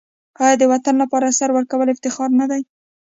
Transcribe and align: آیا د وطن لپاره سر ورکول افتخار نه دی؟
آیا 0.43 0.55
د 0.59 0.63
وطن 0.71 0.95
لپاره 1.03 1.35
سر 1.39 1.49
ورکول 1.53 1.87
افتخار 1.91 2.29
نه 2.39 2.45
دی؟ 2.51 2.61